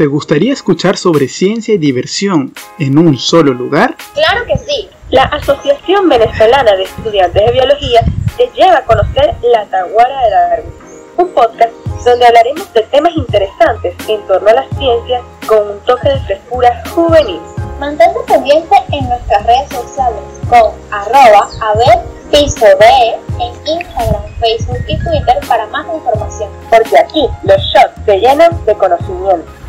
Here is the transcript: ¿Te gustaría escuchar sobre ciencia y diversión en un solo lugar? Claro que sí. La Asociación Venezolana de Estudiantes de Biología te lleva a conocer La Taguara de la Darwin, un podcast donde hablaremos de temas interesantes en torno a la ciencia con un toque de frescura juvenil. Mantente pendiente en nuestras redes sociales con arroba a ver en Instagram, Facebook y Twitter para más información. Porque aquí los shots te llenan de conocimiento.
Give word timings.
¿Te 0.00 0.06
gustaría 0.06 0.54
escuchar 0.54 0.96
sobre 0.96 1.28
ciencia 1.28 1.74
y 1.74 1.76
diversión 1.76 2.54
en 2.78 2.96
un 2.96 3.18
solo 3.18 3.52
lugar? 3.52 3.96
Claro 4.14 4.46
que 4.46 4.56
sí. 4.56 4.88
La 5.10 5.24
Asociación 5.24 6.08
Venezolana 6.08 6.74
de 6.74 6.84
Estudiantes 6.84 7.44
de 7.44 7.52
Biología 7.52 8.00
te 8.38 8.48
lleva 8.56 8.78
a 8.78 8.84
conocer 8.86 9.34
La 9.42 9.66
Taguara 9.66 10.24
de 10.24 10.30
la 10.30 10.40
Darwin, 10.40 10.72
un 11.18 11.28
podcast 11.34 11.72
donde 12.02 12.24
hablaremos 12.24 12.72
de 12.72 12.80
temas 12.84 13.12
interesantes 13.14 13.94
en 14.08 14.26
torno 14.26 14.48
a 14.48 14.54
la 14.54 14.68
ciencia 14.78 15.20
con 15.46 15.68
un 15.68 15.80
toque 15.80 16.08
de 16.08 16.20
frescura 16.20 16.82
juvenil. 16.94 17.42
Mantente 17.78 18.20
pendiente 18.26 18.76
en 18.92 19.06
nuestras 19.06 19.44
redes 19.44 19.68
sociales 19.68 20.22
con 20.48 20.72
arroba 20.90 21.46
a 21.60 21.74
ver 21.76 21.98
en 22.32 22.42
Instagram, 23.66 24.22
Facebook 24.40 24.78
y 24.88 24.96
Twitter 24.96 25.40
para 25.46 25.66
más 25.66 25.84
información. 25.92 26.48
Porque 26.70 26.98
aquí 26.98 27.26
los 27.42 27.60
shots 27.60 28.06
te 28.06 28.18
llenan 28.18 28.64
de 28.64 28.74
conocimiento. 28.74 29.60